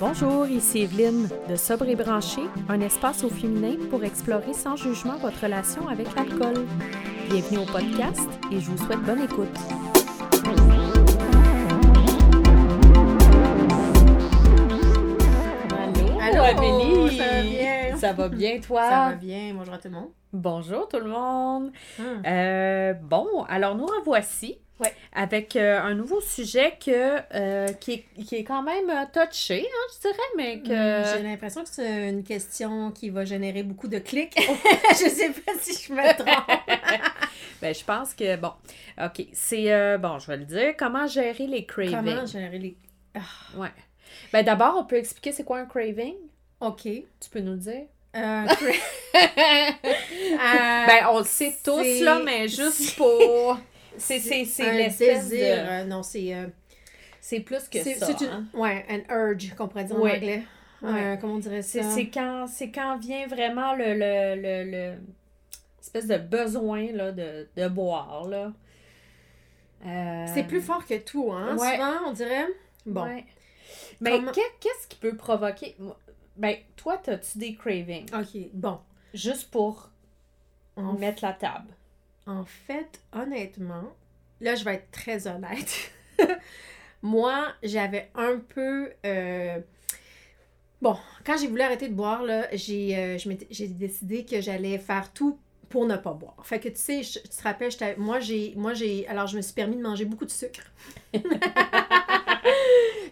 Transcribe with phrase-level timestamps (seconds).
[0.00, 5.18] Bonjour, ici Evelyne de Sobre et Branché, un espace au féminin pour explorer sans jugement
[5.18, 6.64] votre relation avec l'alcool.
[7.28, 9.48] Bienvenue au podcast et je vous souhaite bonne écoute.
[16.18, 17.18] Allô, Amélie!
[17.18, 17.96] ça va bien?
[17.98, 18.82] Ça va bien, toi?
[18.88, 19.52] Ça va bien.
[19.54, 20.10] Bonjour à tout le monde.
[20.32, 21.72] Bonjour tout le monde.
[21.98, 22.22] Hum.
[22.26, 24.94] Euh, bon, alors nous revoici Ouais.
[25.12, 29.66] avec euh, un nouveau sujet que, euh, qui, est, qui est quand même euh, touché,
[29.66, 31.16] hein, je dirais, mais que...
[31.18, 34.34] J'ai l'impression que c'est une question qui va générer beaucoup de clics.
[34.92, 36.60] je sais pas si je me trompe.
[37.60, 38.52] ben, je pense que, bon,
[39.02, 41.96] OK, c'est, euh, bon, je vais le dire, comment gérer les cravings?
[41.96, 42.76] Comment générer les.
[43.56, 43.72] Ouais.
[44.32, 46.14] Ben, d'abord, on peut expliquer c'est quoi un craving?
[46.60, 46.82] OK.
[46.84, 47.86] Tu peux nous le dire?
[48.16, 48.44] Euh,
[49.14, 53.58] ben, on le sait tous, là, mais juste pour...
[54.00, 55.56] C'est, c'est, c'est un l'espèce désir.
[55.56, 55.68] de...
[55.70, 56.34] euh, non, c'est.
[56.34, 56.46] euh,
[57.20, 58.30] C'est plus que ça, c'est une.
[58.30, 58.44] hein.
[58.54, 60.12] Ouais, an urge, qu'on pourrait dire Ouais.
[60.12, 60.42] en anglais.
[60.82, 60.90] Ouais.
[61.12, 61.90] Euh, comment on dirait C'est, ça?
[61.90, 64.94] c'est quand, c'est quand vient vraiment le, le, le, le-
[65.80, 68.26] espèce de besoin là, de, de boire.
[68.28, 68.52] Là.
[69.86, 71.56] Euh, C'est plus fort que tout, hein?
[71.58, 71.72] Ouais.
[71.76, 72.46] Souvent, on dirait.
[72.86, 73.04] Bon.
[73.04, 73.24] ouais.
[74.00, 75.76] Mais Comment- qu'est- qu'est-ce qui peut provoquer?
[76.36, 78.06] Ben, toi, as-tu des cravings?
[78.14, 78.40] OK.
[78.54, 78.78] Bon.
[79.14, 79.90] Juste pour
[80.76, 81.68] En mettre la table.
[82.30, 83.92] En fait, honnêtement,
[84.40, 85.90] là, je vais être très honnête.
[87.02, 88.92] Moi, j'avais un peu.
[89.04, 89.58] euh,
[90.80, 93.18] Bon, quand j'ai voulu arrêter de boire, là, j'ai euh,
[93.50, 96.36] j'ai décidé que j'allais faire tout pour ne pas boire.
[96.44, 99.42] Fait que tu sais, je- tu te rappelles, moi j'ai moi j'ai alors je me
[99.42, 100.62] suis permis de manger beaucoup de sucre.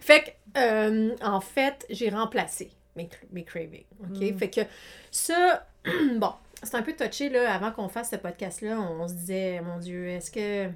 [0.01, 4.19] fait que euh, en fait, j'ai remplacé mes, mes cravings, OK?
[4.19, 4.37] Mm.
[4.37, 4.61] Fait que
[5.11, 5.67] ça
[6.15, 6.33] bon,
[6.63, 9.79] c'est un peu touché là avant qu'on fasse ce podcast là, on, se disait mon
[9.79, 10.69] dieu, est-ce que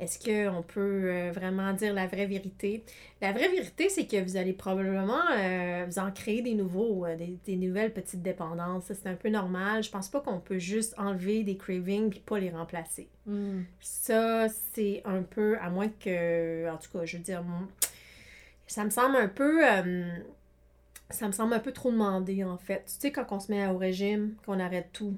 [0.00, 2.84] est-ce qu'on peut euh, vraiment dire la vraie vérité?
[3.22, 7.14] La vraie vérité, c'est que vous allez probablement euh, vous en créer des nouveaux, euh,
[7.16, 8.86] des, des nouvelles petites dépendances.
[8.86, 9.84] Ça, C'est un peu normal.
[9.84, 13.08] Je pense pas qu'on peut juste enlever des cravings puis pas les remplacer.
[13.80, 17.44] Ça, c'est un peu, à moins que, en tout cas, je veux dire,
[18.66, 20.04] ça me semble un peu, euh,
[21.10, 22.84] ça me semble un peu trop demandé, en fait.
[22.86, 25.16] Tu sais, quand on se met au régime, qu'on arrête tout,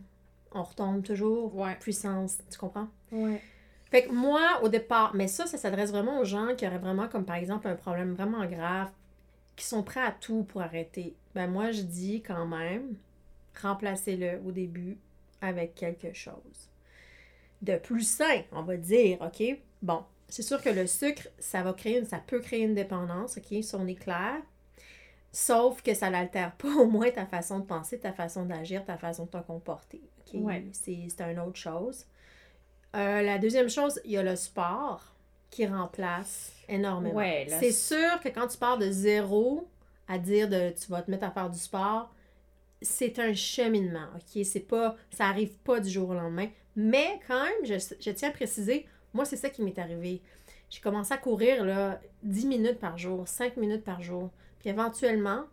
[0.53, 1.77] on retombe toujours Ouais.
[1.81, 2.89] puissance, tu comprends?
[3.13, 3.41] Ouais.
[3.91, 7.09] Fait que moi, au départ, mais ça, ça s'adresse vraiment aux gens qui auraient vraiment,
[7.09, 8.91] comme par exemple, un problème vraiment grave,
[9.55, 11.15] qui sont prêts à tout pour arrêter.
[11.35, 12.97] Ben moi, je dis quand même,
[13.63, 14.99] remplacez-le au début
[15.41, 16.71] avec quelque chose
[17.63, 19.43] de plus sain, on va dire, OK?
[19.83, 23.39] Bon, c'est sûr que le sucre, ça va créer, une- ça peut créer une dépendance,
[23.39, 23.63] OK?
[23.63, 24.43] Si on est clair.
[25.33, 28.97] Sauf que ça n'altère pas au moins ta façon de penser, ta façon d'agir, ta
[28.97, 30.03] façon de te comporter.
[30.35, 30.65] Ouais.
[30.73, 32.07] C'est c'est une autre chose.
[32.95, 35.15] Euh, la deuxième chose, il y a le sport
[35.51, 37.15] qui remplace énormément.
[37.15, 39.69] Ouais, le c'est sûr que quand tu pars de zéro
[40.09, 42.11] à dire de tu vas te mettre à faire du sport,
[42.83, 44.45] c'est un cheminement, OK?
[44.45, 46.49] C'est pas, ça arrive pas du jour au lendemain.
[46.75, 50.21] Mais quand même, je, je tiens à préciser, moi, c'est ça qui m'est arrivé.
[50.69, 54.31] J'ai commencé à courir là, 10 minutes par jour, 5 minutes par jour.
[54.67, 55.45] Éventuellement,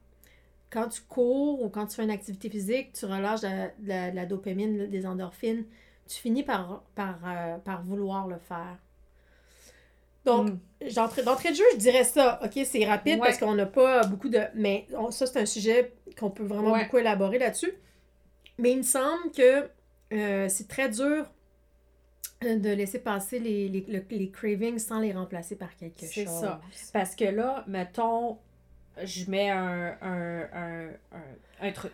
[0.69, 3.87] quand tu cours ou quand tu fais une activité physique, tu relâches de la, de
[3.87, 5.65] la- de la dopamine, des endorphines,
[6.07, 8.77] tu finis par, par, euh, par vouloir le faire.
[10.25, 10.89] Donc, Mm.
[11.25, 12.39] d'entrée de jeu, je dirais ça.
[12.43, 13.27] OK, c'est rapide Ouais.
[13.27, 14.39] parce qu'on n'a pas beaucoup de.
[14.55, 16.83] Mais on- ça, c'est un sujet qu'on peut vraiment Ouais.
[16.85, 17.73] beaucoup élaborer là-dessus.
[18.57, 19.69] Mais il me semble que
[20.13, 21.25] euh, c'est très dur
[22.43, 26.25] euh, de laisser passer les, les, le- les cravings sans les remplacer par quelque C'est
[26.25, 26.39] chose.
[26.41, 26.61] ça.
[26.93, 28.37] Parce que là, mettons,
[29.03, 31.91] je mets un, un, un, un, un truc.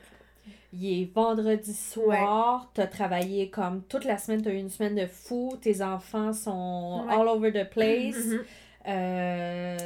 [0.73, 5.07] Il est vendredi soir, t'as travaillé comme toute la semaine, t'as eu une semaine de
[5.07, 7.13] fou, tes enfants sont Ouais.
[7.13, 8.17] all over the place.
[8.25, 8.43] Mhm.
[8.89, 9.77] Euh,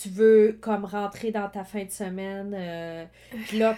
[0.00, 3.04] tu veux comme rentrer dans ta fin de semaine, euh,
[3.46, 3.76] puis là,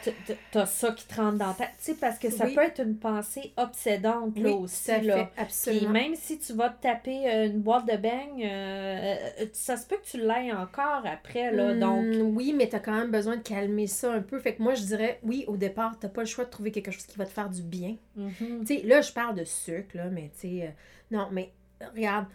[0.53, 1.65] t'as ça qui te rentre dans ta...
[1.67, 2.55] Tu sais, parce que ça Oui.
[2.55, 5.17] peut être une pensée obsédante, là, Oui, aussi, tout là.
[5.17, 5.91] fait, Puis absolument.
[5.91, 9.97] même si tu vas te taper une boîte de beignes, euh, euh, ça se peut
[9.97, 12.05] que tu l'aies encore après, là, donc...
[12.05, 14.39] Hmm, oui, mais t'as quand même besoin de calmer ça un peu.
[14.39, 16.91] Fait que moi, je dirais, oui, au départ, t'as pas le choix de trouver quelque
[16.93, 17.97] chose qui va te faire du bien.
[18.17, 18.65] Mhm.
[18.65, 20.75] Tu sais, là, je parle de sucre, là, mais tu sais,
[21.11, 21.51] non, mais
[21.97, 22.27] regarde,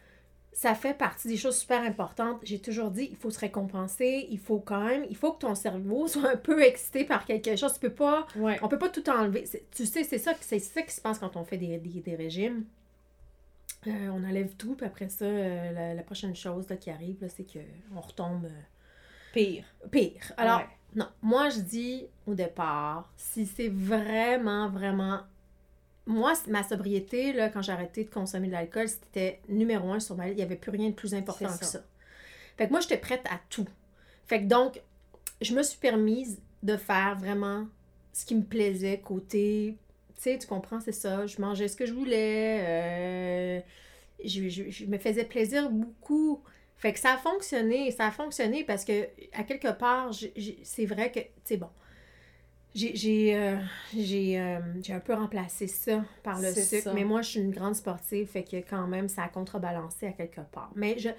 [0.57, 2.39] ça fait partie des choses super importantes.
[2.43, 5.53] J'ai toujours dit, il faut se récompenser, il faut quand même, il faut que ton
[5.53, 7.73] cerveau soit un peu excité par quelque chose.
[7.73, 8.57] Tu peux pas, Ouais.
[8.61, 9.43] on peut pas tout enlever.
[9.71, 12.15] Tu sais, c'est ça, c'est ça qui se passe quand on fait des, des, des
[12.15, 12.63] régimes.
[13.87, 17.17] Euh, on enlève tout, puis après ça, euh, la, la prochaine chose là, qui arrive,
[17.21, 18.61] là, c'est qu'on retombe euh,
[19.33, 19.65] Pire.
[19.91, 20.31] pire.
[20.37, 20.67] Alors, Ouais.
[20.95, 25.19] non, moi je dis au départ, si c'est vraiment, vraiment.
[26.07, 30.15] Moi, ma sobriété, là, quand j'ai arrêté de consommer de l'alcool, c'était numéro un sur
[30.15, 30.35] ma liste.
[30.35, 31.83] Il n'y avait plus rien de plus important que ça.
[32.57, 33.67] Fait que moi, j'étais prête à tout.
[34.27, 34.81] Fait que donc,
[35.41, 37.67] je me suis permise de faire vraiment
[38.13, 39.77] ce qui me plaisait côté.
[40.15, 41.27] Tu sais, tu comprends, c'est ça.
[41.27, 42.61] Je mangeais ce que je voulais.
[42.63, 43.61] euh,
[44.23, 46.41] je, je- je me faisais plaisir beaucoup.
[46.77, 47.91] Fait que ça a fonctionné.
[47.91, 50.11] Ça a fonctionné parce que, à quelque part,
[50.63, 51.69] c'est vrai que, tu sais, bon.
[52.75, 53.55] J'ai euh,
[53.95, 56.93] euh, j'ai un peu remplacé ça par le sucre, ça.
[56.93, 60.11] mais moi je suis une grande sportive, fait que quand même ça a contrebalancé à
[60.11, 60.71] quelque part.
[60.75, 61.09] Mais je,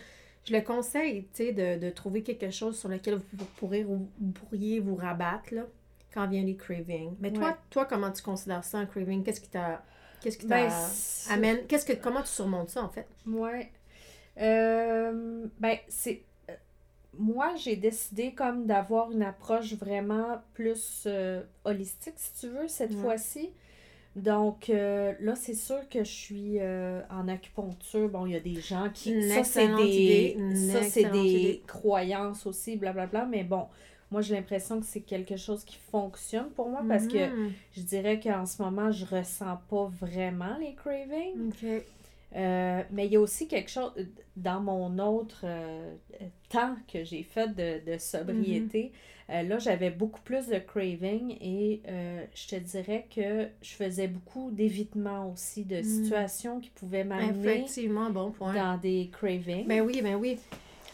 [0.44, 4.06] je le conseille, tu sais, de, de trouver quelque chose sur lequel vous, pourrez, vous,
[4.34, 5.62] pourriez vous rabattre, là,
[6.12, 7.14] quand vient les cravings.
[7.20, 7.54] Mais toi, Ouais.
[7.70, 9.22] toi comment tu considères ça, un craving?
[9.24, 9.82] Qu'est-ce qui t'a...
[10.20, 10.70] Qu'est-ce qui Ben,
[11.30, 11.66] amène...
[11.66, 11.92] Qu'est-ce que...
[11.94, 13.06] Comment tu surmontes ça, en fait?
[13.26, 13.70] Ouais.
[14.38, 16.22] Euh, ben, c'est.
[17.18, 22.94] Moi, j'ai décidé comme d'avoir une approche vraiment plus euh, holistique, si tu veux, cette
[22.94, 23.00] Ouais.
[23.02, 23.50] fois-ci.
[24.16, 28.08] Donc euh, là, c'est sûr que je suis euh, en acupuncture.
[28.08, 29.12] Bon, il y a des gens qui.
[29.12, 31.62] Une ça, c'est des, ça, c'est des idée.
[31.66, 33.26] croyances aussi, blablabla.
[33.26, 33.66] Mais bon,
[34.10, 37.52] moi, j'ai l'impression que c'est quelque chose qui fonctionne pour moi parce que Mhm.
[37.76, 41.52] je dirais qu'en ce moment, je ressens pas vraiment les cravings.
[42.36, 43.92] Euh, mais il y a aussi quelque chose
[44.36, 45.94] dans mon autre euh,
[46.50, 48.92] temps que j'ai fait de, de sobriété.
[49.30, 51.80] euh, là, j'avais beaucoup plus de craving et
[52.34, 55.82] je te dirais que je faisais beaucoup d'évitement aussi de Mm.
[55.82, 58.52] situations qui pouvaient m'amener Effectivement, bon point.
[58.54, 59.66] dans des cravings.
[59.66, 60.38] Ben oui, ben oui.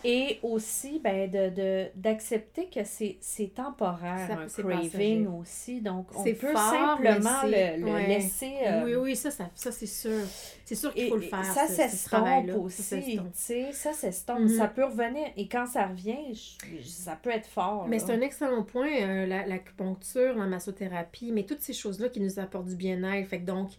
[0.04, 3.19] Et aussi, ben, de, de, d'accepter que c'est,
[3.54, 5.26] temporaire, Ça- un craving passager.
[5.26, 5.81] aussi.
[5.81, 8.06] Donc, on peut fort, simplement le, le ouais.
[8.08, 8.54] laisser...
[8.66, 10.20] euh, Oui, oui, ça, ça, ça c'est sûr.
[10.64, 11.44] C'est sûr qu'il faut le faire.
[11.44, 12.52] ça ce- ce s'estompe travail-là.
[12.54, 13.26] Ça aussi, tu s'estompe.
[13.34, 14.40] sais, ça s'estompe.
[14.40, 14.49] Mhm.
[14.58, 15.26] Ça peut revenir.
[15.37, 17.87] Et quand ça revient, je- ça peut être fort.
[17.88, 22.20] Mais c'est un excellent point, euh, la- l'acupuncture, la massothérapie, mais toutes ces choses-là qui
[22.20, 23.28] nous apportent du bien-être.
[23.28, 23.70] Fait que donc,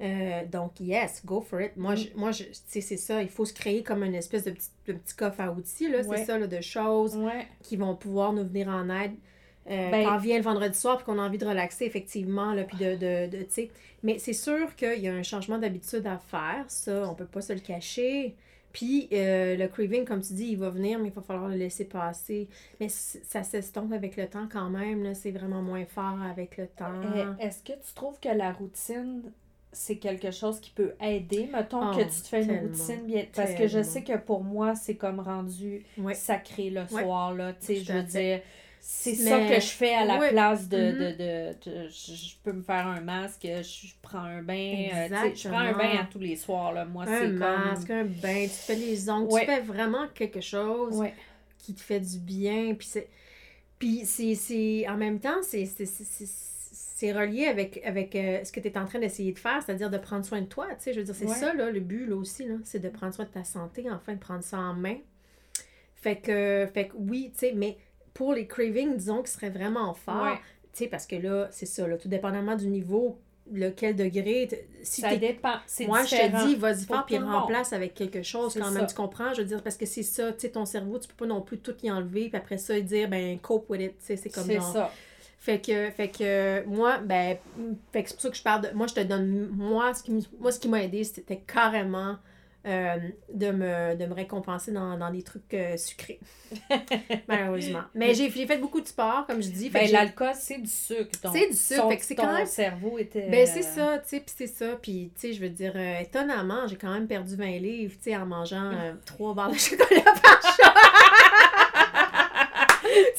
[0.00, 1.76] euh, donc, yes, go for it.
[1.76, 1.96] Moi, Mm.
[1.96, 3.22] je, moi je, tu sais, c'est ça.
[3.22, 6.02] Il faut se créer comme une espèce de petit, de petit coffre à outils, là.
[6.02, 6.18] Ouais.
[6.18, 9.14] C'est ça, là, de choses Ouais, qui vont pouvoir nous venir en aide.
[9.70, 12.64] Euh, Ben- quand vient le vendredi soir puis qu'on a envie de relaxer, effectivement, là,
[12.64, 13.70] puis de, de, de tu sais.
[14.02, 17.40] Mais c'est sûr qu'il y a un changement d'habitude à faire, ça, on peut pas
[17.42, 18.34] se le cacher.
[18.72, 21.56] Puis euh, le craving, comme tu dis, il va venir, mais il va falloir le
[21.56, 22.48] laisser passer.
[22.80, 26.66] Mais ça s'estompe avec le temps quand même, là, c'est vraiment moins fort avec le
[26.68, 26.92] temps.
[27.40, 29.22] Eh, Est-ce que tu trouves que la routine,
[29.78, 31.48] c'est quelque chose qui peut aider?
[31.52, 33.26] Mettons Oh, que tu te fais une routine bien.
[33.34, 35.84] Parce que je sais que pour moi, c'est comme rendu
[36.14, 37.34] sacré le soir.
[37.34, 38.40] Là, tu sais, je veux dire.
[38.80, 40.92] C'est Mais- ça que je fais à la place de, Mhm.
[40.98, 44.54] de, de, de- je, peux me faire un masque, je, prends un bain,
[44.94, 46.84] euh, je prends un bain à tous les soirs, là.
[46.84, 47.96] Moi, Un c'est masque, comme...
[47.96, 51.02] un bain, tu fais les ongles, tu fais vraiment quelque chose
[51.58, 52.74] qui te fait du bien.
[52.74, 53.08] Puis c'est.
[53.80, 56.04] Puis c'est, c'est- En même temps, c'est, c'est, c'est,
[56.72, 59.88] c'est- relié avec, avec euh, ce que tu es en train d'essayer de faire, c'est-à-dire
[59.90, 60.66] de prendre soin de toi.
[60.70, 61.34] Tu sais, je veux dire, c'est Ouais.
[61.34, 64.14] ça, là, le but, là aussi, là, c'est de prendre soin de ta santé, enfin,
[64.14, 64.96] de prendre ça en main.
[65.94, 67.76] Fait que, fait que oui, tu sais, mais
[68.14, 70.38] pour les cravings, disons, qui seraient vraiment forts, Ouais.
[70.72, 73.18] tu sais, parce que là, c'est ça, là, tout dépendamment du niveau,
[73.50, 74.46] lequel degré,
[74.82, 75.54] si Ça dépend.
[75.86, 78.70] Moi, je te dis, vas-y fort, puis remplace avec quelque chose quand ça.
[78.72, 78.86] même.
[78.86, 79.32] Tu comprends?
[79.32, 81.40] Je veux dire, parce que c'est ça, tu sais, ton cerveau, tu peux pas non
[81.40, 84.28] plus tout y enlever, puis après ça, dire, ben, cope with it, tu sais, c'est
[84.30, 84.92] comme C'est ça.
[85.40, 87.36] Fait que, fait que, moi, ben,
[87.92, 88.70] fait que c'est pour ça que je parle de.
[88.74, 89.48] Moi, je te donne.
[89.52, 92.16] Moi, ce qui, moi, ce qui m'a aidé, c'était carrément
[92.66, 92.96] euh,
[93.32, 96.18] de, me, de me récompenser dans, dans des trucs euh, sucrés.
[97.28, 97.82] Malheureusement.
[97.94, 99.70] Mais j'ai j'ai fait beaucoup de sport, comme je dis.
[99.70, 101.08] Fait que Ben, l'alcool, c'est du sucre.
[101.32, 103.28] C'est du sucre, son- fait que c'est ton quand même- cerveau était...
[103.30, 104.76] Ben, c'est euh, ça, tu sais, puis c'est ça.
[104.82, 108.10] Puis, tu sais, je veux dire, euh, étonnamment, j'ai quand même perdu 20 livres, tu
[108.10, 110.74] sais, en mangeant euh, trois barres de chocolat par jour.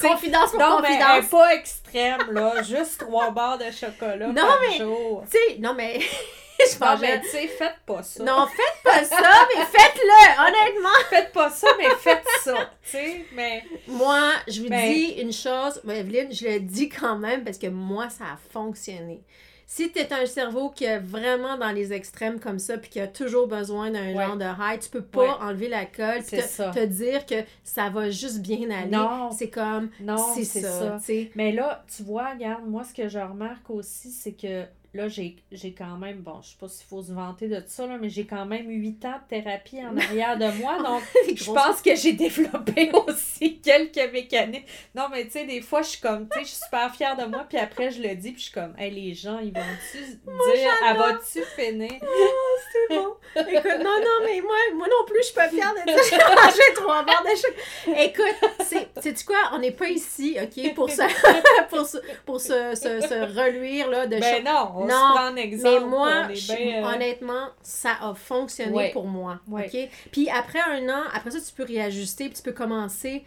[0.02, 1.24] confidence pour Non, mais confidence.
[1.24, 1.54] est pas
[1.94, 2.62] extrême, là.
[2.62, 5.24] Juste trois barres de chocolat Non, par mais- jour.
[5.30, 5.98] Tu sais, non, mais
[6.60, 8.22] je Non, mais tu sais, faites pas ça.
[8.22, 10.88] Non, faites pas ça, mais faites-le, honnêtement.
[11.08, 12.70] Faites pas ça, mais faites ça.
[12.84, 13.64] Tu sais, mais...
[13.88, 17.66] Moi, je vous Ben- dis une chose, Evelyne, je le dis quand même parce que
[17.68, 19.22] moi, ça a fonctionné.
[19.72, 22.98] Si tu es un cerveau qui est vraiment dans les extrêmes comme ça, puis qui
[22.98, 24.26] a toujours besoin d'un Ouais.
[24.26, 25.44] genre de high, tu peux pas Ouais.
[25.48, 25.68] enlever
[26.16, 26.70] puis C'est te, ça.
[26.72, 28.90] te dire que ça va juste bien aller.
[28.90, 29.30] Non.
[29.30, 30.98] C'est comme, Non, c'est ça, ça.
[31.36, 35.36] Mais là, tu vois, regarde, moi, ce que je remarque aussi, c'est que là, j'ai
[35.76, 38.26] quand même, bon, je sais pas s'il faut se vanter de ça, là, mais j'ai
[38.26, 41.02] quand même 8 ans de thérapie en arrière de moi, donc
[41.34, 44.66] je pense que j'ai développé aussi quelques mécaniques.
[44.94, 47.16] Non, mais tu sais, des fois, je suis comme, tu sais, je suis super fière
[47.16, 49.52] de moi, puis après, je le dis, puis je suis comme, hey, les gens, ils
[49.52, 51.90] vont-tu dire, ah, vas-tu finir?
[52.72, 53.14] c'est bon.
[53.36, 56.16] Écoute, non, non, mais moi, moi non plus, je suis pas fière de dire j'ai
[56.16, 58.04] mangé trois barres de chocolat.
[58.04, 58.50] Écoute,
[59.00, 59.36] sais-tu quoi?
[59.52, 61.02] On n'est pas ici, OK, pour se,
[61.68, 64.52] pour se, pour se, se, se reluire, là, de Ben chocolat.
[64.52, 65.80] non, on Non, se prend un exemple.
[65.84, 68.90] Mais moi, on est je- bien, euh, honnêtement, ça a fonctionné Ouais.
[68.92, 69.40] pour moi.
[69.48, 69.90] Ouais.
[70.12, 73.24] Puis après un an, après ça, tu peux réajuster, puis tu peux commencer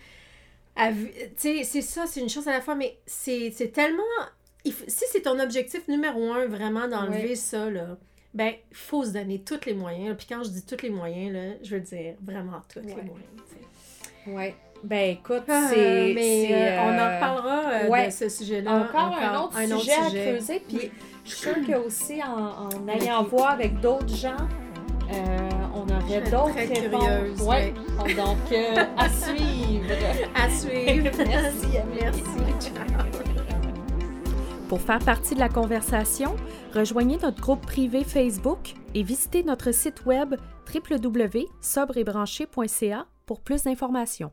[0.76, 4.02] Tu sais, c'est ça, c'est une chose à la fois, mais c'est tellement.
[4.66, 7.36] il si c'est ton objectif numéro un, vraiment d'enlever Ouais.
[7.36, 7.98] ça, là,
[8.34, 10.16] ben, il faut se donner tous les moyens.
[10.18, 13.12] Puis quand je dis tous les moyens, là, je veux dire vraiment tous les moyens.
[13.50, 13.56] tu
[14.26, 14.32] sais.
[14.32, 14.56] Ouais.
[14.84, 16.14] Ben écoute, Ah, c'est.
[16.16, 18.08] mais euh, on en euh, reparlera euh, ouais.
[18.08, 18.72] de ce sujet-là.
[18.84, 20.60] Encore, un autre sujet à creuser.
[20.68, 20.92] Puis Oui.
[21.24, 24.36] Je suis sûre que aussi en, en allant voir avec d'autres gens,
[25.12, 27.42] euh, on aurait d'autres réponses.
[27.42, 27.74] Ouais.
[28.16, 29.92] Donc, euh, à suivre.
[30.36, 31.10] À suivre.
[31.28, 31.80] Merci.
[32.00, 32.22] Merci.
[34.68, 36.36] Pour faire partie de la conversation,
[36.74, 40.36] rejoignez notre groupe privé Facebook et visitez notre site web
[40.74, 44.32] www.sobreetbranché.ca pour plus d'informations.